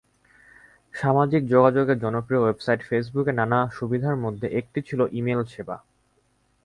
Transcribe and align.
সামাজিক 0.93 1.41
যোগাযোগের 1.45 1.97
জনপ্রিয় 1.99 2.41
ওয়েবসাইট 2.41 2.79
ফেসবুকের 2.83 3.35
নানা 3.35 3.59
সুবিধার 3.77 4.15
মধ্যে 4.15 4.47
একটি 4.59 4.79
ছিল 4.87 4.99
ই-মেইল 5.11 5.41
সেবা। 5.45 5.75